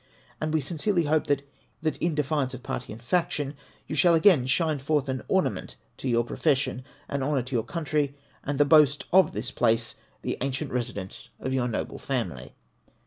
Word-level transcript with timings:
And 0.41 0.51
we 0.51 0.61
sincerely 0.61 1.03
hope 1.03 1.27
that 1.27 1.43
in 1.83 2.15
defiance 2.15 2.55
of 2.55 2.63
party 2.63 2.91
and 2.91 2.99
faction, 2.99 3.55
you 3.85 3.95
shall 3.95 4.15
again 4.15 4.47
shine 4.47 4.79
forth 4.79 5.07
an 5.07 5.21
ornament 5.27 5.75
to 5.97 6.09
your 6.09 6.23
profession, 6.23 6.83
an 7.07 7.21
honour 7.21 7.43
to 7.43 7.55
your 7.55 7.63
country, 7.63 8.15
and 8.43 8.59
the 8.59 8.65
boast 8.65 9.03
of 9.13 9.33
this 9.33 9.51
place, 9.51 9.93
the 10.23 10.37
ancient 10.41 10.71
residence 10.71 11.29
of 11.39 11.53
your 11.53 11.67
noble 11.67 11.99
family. 11.99 12.55